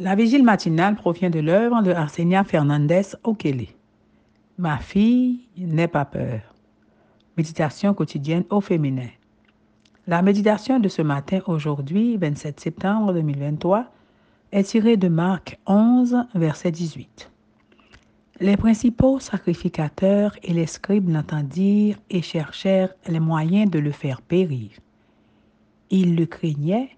La 0.00 0.16
vigile 0.16 0.42
matinale 0.42 0.96
provient 0.96 1.30
de 1.30 1.38
l'œuvre 1.38 1.80
de 1.82 1.92
Arsenia 1.92 2.42
Fernandez 2.42 3.14
Okele. 3.22 3.68
Ma 4.58 4.78
fille, 4.78 5.46
n'aie 5.56 5.86
pas 5.86 6.04
peur. 6.04 6.40
Méditation 7.36 7.94
quotidienne 7.94 8.42
au 8.50 8.60
féminin. 8.60 9.10
La 10.08 10.20
méditation 10.20 10.80
de 10.80 10.88
ce 10.88 11.00
matin, 11.00 11.42
aujourd'hui, 11.46 12.16
27 12.16 12.58
septembre 12.58 13.12
2023, 13.12 13.86
est 14.50 14.64
tirée 14.64 14.96
de 14.96 15.06
Marc 15.06 15.60
11, 15.68 16.24
verset 16.34 16.72
18. 16.72 17.30
Les 18.40 18.56
principaux 18.56 19.20
sacrificateurs 19.20 20.36
et 20.42 20.52
les 20.52 20.66
scribes 20.66 21.08
l'entendirent 21.08 22.00
et 22.10 22.20
cherchèrent 22.20 22.92
les 23.06 23.20
moyens 23.20 23.70
de 23.70 23.78
le 23.78 23.92
faire 23.92 24.22
périr. 24.22 24.70
Ils 25.90 26.16
le 26.16 26.26
craignaient 26.26 26.90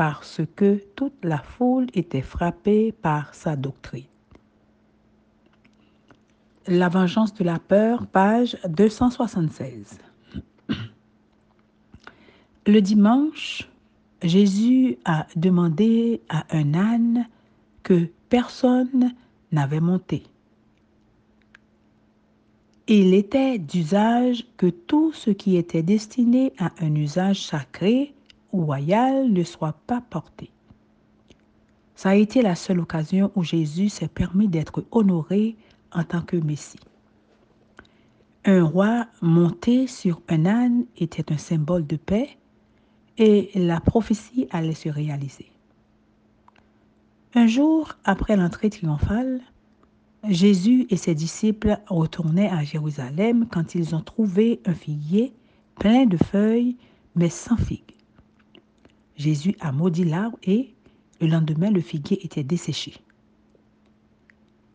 parce 0.00 0.40
que 0.56 0.82
toute 0.96 1.22
la 1.22 1.36
foule 1.36 1.88
était 1.92 2.22
frappée 2.22 2.90
par 2.90 3.34
sa 3.34 3.54
doctrine. 3.54 4.06
La 6.66 6.88
vengeance 6.88 7.34
de 7.34 7.44
la 7.44 7.58
peur, 7.58 8.06
page 8.06 8.56
276. 8.66 9.98
Le 12.66 12.80
dimanche, 12.80 13.68
Jésus 14.22 14.96
a 15.04 15.26
demandé 15.36 16.22
à 16.30 16.46
un 16.56 16.72
âne 16.72 17.28
que 17.82 18.08
personne 18.30 19.14
n'avait 19.52 19.80
monté. 19.80 20.22
Il 22.86 23.12
était 23.12 23.58
d'usage 23.58 24.46
que 24.56 24.70
tout 24.70 25.12
ce 25.12 25.28
qui 25.28 25.58
était 25.58 25.82
destiné 25.82 26.54
à 26.58 26.70
un 26.80 26.94
usage 26.94 27.44
sacré 27.44 28.14
royal 28.52 29.30
ne 29.30 29.44
soit 29.44 29.76
pas 29.86 30.00
porté. 30.00 30.50
Ça 31.94 32.10
a 32.10 32.14
été 32.14 32.40
la 32.42 32.54
seule 32.54 32.80
occasion 32.80 33.30
où 33.36 33.42
Jésus 33.42 33.90
s'est 33.90 34.08
permis 34.08 34.48
d'être 34.48 34.84
honoré 34.90 35.56
en 35.92 36.02
tant 36.04 36.22
que 36.22 36.36
Messie. 36.36 36.80
Un 38.46 38.64
roi 38.64 39.06
monté 39.20 39.86
sur 39.86 40.22
un 40.28 40.46
âne 40.46 40.86
était 40.96 41.30
un 41.30 41.36
symbole 41.36 41.86
de 41.86 41.96
paix 41.96 42.38
et 43.18 43.50
la 43.54 43.80
prophétie 43.80 44.46
allait 44.50 44.72
se 44.72 44.88
réaliser. 44.88 45.52
Un 47.34 47.46
jour 47.46 47.92
après 48.04 48.36
l'entrée 48.36 48.70
triomphale, 48.70 49.42
Jésus 50.28 50.86
et 50.90 50.96
ses 50.96 51.14
disciples 51.14 51.78
retournaient 51.86 52.48
à 52.48 52.64
Jérusalem 52.64 53.46
quand 53.50 53.74
ils 53.74 53.94
ont 53.94 54.00
trouvé 54.00 54.60
un 54.64 54.74
figuier 54.74 55.34
plein 55.78 56.06
de 56.06 56.16
feuilles 56.16 56.76
mais 57.14 57.28
sans 57.28 57.56
figues. 57.56 57.99
Jésus 59.20 59.54
a 59.60 59.70
maudit 59.70 60.06
l'arbre 60.06 60.38
et 60.44 60.72
le 61.20 61.26
lendemain 61.26 61.70
le 61.70 61.82
figuier 61.82 62.24
était 62.24 62.42
desséché. 62.42 62.94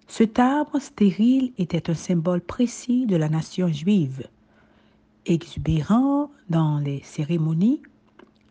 Cet 0.07 0.37
arbre 0.37 0.77
stérile 0.77 1.52
était 1.57 1.89
un 1.89 1.95
symbole 1.95 2.41
précis 2.41 3.07
de 3.07 3.15
la 3.15 3.27
nation 3.27 3.67
juive, 3.69 4.27
exubérant 5.25 6.29
dans 6.47 6.77
les 6.77 7.02
cérémonies, 7.02 7.81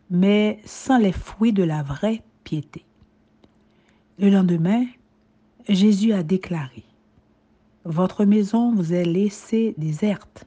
mais 0.09 0.59
sans 0.65 0.97
les 0.97 1.13
fruits 1.13 1.53
de 1.53 1.63
la 1.63 1.81
vraie 1.81 2.21
piété. 2.43 2.83
Le 4.19 4.29
lendemain, 4.29 4.85
Jésus 5.69 6.11
a 6.11 6.23
déclaré, 6.23 6.83
Votre 7.85 8.25
maison 8.25 8.75
vous 8.75 8.91
est 8.91 9.05
laissée 9.05 9.73
déserte, 9.77 10.45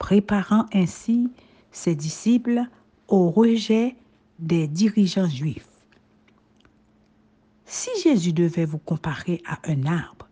préparant 0.00 0.66
ainsi 0.72 1.30
ses 1.70 1.94
disciples 1.94 2.62
au 3.06 3.30
rejet 3.30 3.94
des 4.38 4.66
dirigeants 4.68 5.28
juifs. 5.28 5.68
Si 7.64 7.90
Jésus 8.02 8.32
devait 8.32 8.64
vous 8.64 8.78
comparer 8.78 9.42
à 9.46 9.58
un 9.70 9.84
arbre, 9.86 10.28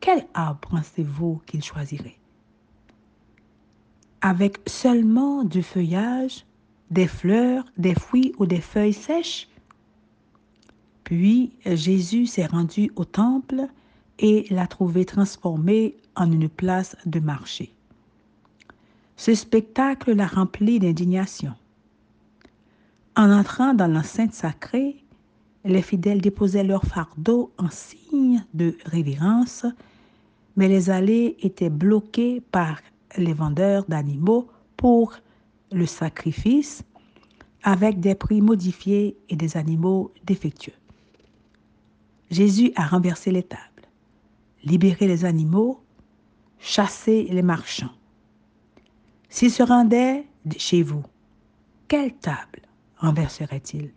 quel 0.00 0.26
arbre 0.34 0.68
pensez-vous 0.70 1.40
qu'il 1.46 1.62
choisirait? 1.62 2.18
Avec 4.20 4.58
seulement 4.66 5.44
du 5.44 5.62
feuillage, 5.62 6.44
des 6.90 7.06
fleurs, 7.06 7.64
des 7.76 7.94
fruits 7.94 8.34
ou 8.38 8.46
des 8.46 8.60
feuilles 8.60 8.92
sèches? 8.92 9.48
Puis 11.04 11.52
Jésus 11.64 12.26
s'est 12.26 12.46
rendu 12.46 12.90
au 12.96 13.04
temple 13.04 13.68
et 14.18 14.46
l'a 14.50 14.66
trouvé 14.66 15.04
transformé 15.04 15.96
en 16.16 16.30
une 16.30 16.48
place 16.48 16.96
de 17.06 17.20
marché. 17.20 17.72
Ce 19.16 19.34
spectacle 19.34 20.14
l'a 20.14 20.26
rempli 20.26 20.78
d'indignation. 20.78 21.54
En 23.14 23.30
entrant 23.30 23.74
dans 23.74 23.88
l'enceinte 23.88 24.32
sacrée, 24.32 25.04
les 25.64 25.82
fidèles 25.82 26.22
déposaient 26.22 26.64
leur 26.64 26.84
fardeau 26.84 27.52
en 27.58 27.68
signe 27.68 28.44
de 28.54 28.76
révérence, 28.86 29.66
mais 30.56 30.66
les 30.66 30.88
allées 30.88 31.36
étaient 31.40 31.70
bloquées 31.70 32.40
par 32.40 32.80
les 33.18 33.34
vendeurs 33.34 33.84
d'animaux 33.86 34.48
pour 34.76 35.12
le 35.70 35.84
sacrifice 35.84 36.82
avec 37.62 38.00
des 38.00 38.14
prix 38.14 38.40
modifiés 38.40 39.16
et 39.28 39.36
des 39.36 39.56
animaux 39.56 40.12
défectueux. 40.24 40.72
Jésus 42.30 42.72
a 42.76 42.86
renversé 42.86 43.30
les 43.30 43.42
tables, 43.42 43.60
libéré 44.64 45.06
les 45.06 45.26
animaux, 45.26 45.82
chassé 46.58 47.28
les 47.30 47.42
marchands. 47.42 47.92
S'il 49.28 49.50
se 49.50 49.62
rendait 49.62 50.26
chez 50.56 50.82
vous, 50.82 51.02
quelle 51.88 52.14
table? 52.14 52.62
Renverserait-il? 53.02 53.90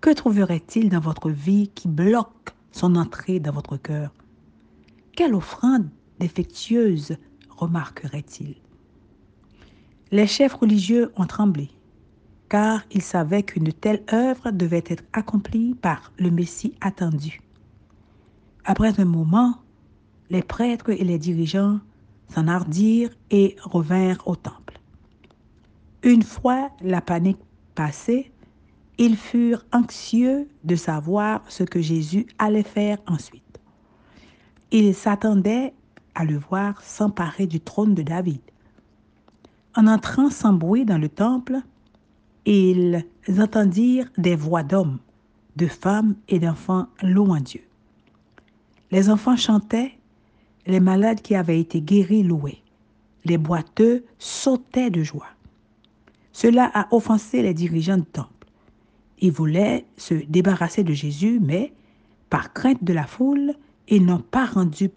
Que 0.00 0.10
trouverait-il 0.10 0.88
dans 0.88 1.00
votre 1.00 1.30
vie 1.30 1.68
qui 1.68 1.88
bloque 1.88 2.54
son 2.72 2.96
entrée 2.96 3.38
dans 3.38 3.52
votre 3.52 3.76
cœur? 3.76 4.12
Quelle 5.12 5.34
offrande 5.34 5.88
défectueuse 6.18 7.16
remarquerait-il? 7.50 8.56
Les 10.10 10.26
chefs 10.26 10.54
religieux 10.54 11.12
ont 11.16 11.26
tremblé, 11.26 11.68
car 12.48 12.82
ils 12.92 13.02
savaient 13.02 13.42
qu'une 13.42 13.72
telle 13.72 14.04
œuvre 14.12 14.50
devait 14.52 14.84
être 14.86 15.04
accomplie 15.12 15.74
par 15.74 16.12
le 16.18 16.30
Messie 16.30 16.74
attendu. 16.80 17.42
Après 18.64 18.98
un 18.98 19.04
moment, 19.04 19.54
les 20.30 20.42
prêtres 20.42 20.90
et 20.90 21.04
les 21.04 21.18
dirigeants 21.18 21.80
s'enhardirent 22.28 23.14
et 23.30 23.56
revinrent 23.62 24.26
au 24.26 24.36
temple. 24.36 24.80
Une 26.02 26.22
fois 26.22 26.70
la 26.80 27.00
panique 27.00 27.38
passé, 27.76 28.32
ils 28.98 29.16
furent 29.16 29.64
anxieux 29.72 30.48
de 30.64 30.74
savoir 30.74 31.42
ce 31.48 31.62
que 31.62 31.80
Jésus 31.80 32.26
allait 32.38 32.62
faire 32.64 32.98
ensuite. 33.06 33.60
Ils 34.72 34.94
s'attendaient 34.94 35.74
à 36.14 36.24
le 36.24 36.38
voir 36.38 36.82
s'emparer 36.82 37.46
du 37.46 37.60
trône 37.60 37.94
de 37.94 38.02
David. 38.02 38.40
En 39.76 39.86
entrant 39.86 40.30
sans 40.30 40.54
bruit 40.54 40.86
dans 40.86 40.98
le 40.98 41.10
temple, 41.10 41.58
ils 42.46 43.04
entendirent 43.38 44.10
des 44.16 44.34
voix 44.34 44.62
d'hommes, 44.62 44.98
de 45.56 45.66
femmes 45.66 46.16
et 46.28 46.38
d'enfants 46.38 46.86
louant 47.02 47.40
Dieu. 47.40 47.62
Les 48.90 49.10
enfants 49.10 49.36
chantaient, 49.36 49.92
les 50.66 50.80
malades 50.80 51.20
qui 51.20 51.34
avaient 51.34 51.60
été 51.60 51.80
guéris 51.80 52.22
louaient, 52.22 52.62
les 53.24 53.38
boiteux 53.38 54.04
sautaient 54.18 54.90
de 54.90 55.02
joie. 55.02 55.35
Cela 56.36 56.70
a 56.74 56.94
offensé 56.94 57.40
les 57.40 57.54
dirigeants 57.54 57.96
du 57.96 58.04
temple. 58.04 58.46
Ils 59.20 59.32
voulaient 59.32 59.86
se 59.96 60.12
débarrasser 60.12 60.84
de 60.84 60.92
Jésus, 60.92 61.40
mais 61.40 61.72
par 62.28 62.52
crainte 62.52 62.84
de 62.84 62.92
la 62.92 63.06
foule, 63.06 63.54
ils 63.88 64.04
n'ont 64.04 64.20
pas 64.20 64.44
rendu 64.44 64.90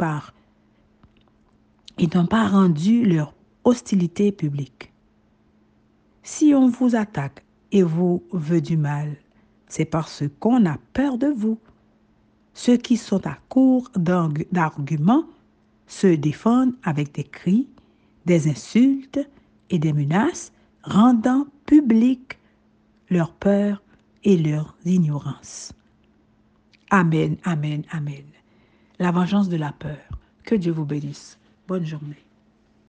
ils 1.98 2.10
n'ont 2.14 2.26
pas 2.26 2.46
rendu 2.46 3.06
leur 3.06 3.34
hostilité 3.64 4.34
publique. 4.34 4.92
Si 6.24 6.54
on 6.54 6.68
vous 6.68 6.98
attaque 6.98 7.46
et 7.72 7.84
vous 7.84 8.22
veut 8.34 8.60
du 8.60 8.76
mal, 8.76 9.16
c'est 9.70 9.86
parce 9.86 10.24
qu'on 10.42 10.66
a 10.66 10.78
peur 10.92 11.18
de 11.18 11.28
vous. 11.28 11.58
Ceux 12.53 12.76
qui 12.76 12.97
sont 12.97 13.26
à 13.26 13.38
court 13.47 13.90
d'arguments 13.96 15.24
se 15.88 16.08
défendent 16.08 16.76
avec 16.84 17.14
des 17.14 17.24
cris, 17.24 17.70
des 18.26 18.50
insultes 18.50 19.22
et 19.70 19.80
des 19.80 19.94
menaces 19.94 20.52
rendant 20.84 21.47
public 21.66 22.40
leur 23.09 23.31
peur 23.34 23.81
et 24.23 24.37
leur 24.37 24.76
ignorance. 24.85 25.73
Amen, 26.90 27.37
amen, 27.43 27.84
amen. 27.91 28.26
La 28.99 29.11
vengeance 29.11 29.49
de 29.49 29.58
la 29.58 29.72
peur. 29.72 29.97
Que 30.43 30.55
Dieu 30.55 30.72
vous 30.72 30.85
bénisse. 30.85 31.37
Bonne 31.67 31.85
journée. 31.85 32.23